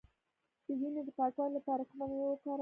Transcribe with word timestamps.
د 0.65 0.67
وینې 0.79 1.01
د 1.07 1.09
پاکوالي 1.17 1.53
لپاره 1.57 1.81
کومه 1.89 2.05
میوه 2.11 2.27
وکاروم؟ 2.31 2.59